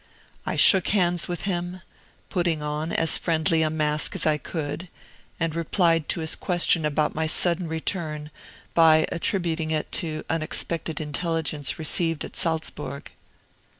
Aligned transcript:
I 0.47 0.55
shook 0.55 0.87
hands 0.87 1.27
with 1.27 1.43
him, 1.43 1.81
putting 2.29 2.63
on 2.63 2.91
as 2.91 3.19
friendly 3.19 3.61
a 3.61 3.69
mask 3.69 4.15
as 4.15 4.25
I 4.25 4.39
could, 4.39 4.89
and 5.39 5.53
replied 5.53 6.09
to 6.09 6.21
his 6.21 6.33
question 6.33 6.85
about 6.85 7.13
my 7.13 7.27
sudden 7.27 7.67
return 7.67 8.31
by 8.73 9.05
attributing 9.11 9.69
it 9.69 9.91
to 10.01 10.25
unexpected 10.27 10.99
intelligence 10.99 11.77
received 11.77 12.25
at 12.25 12.35
Salzburg. 12.35 13.11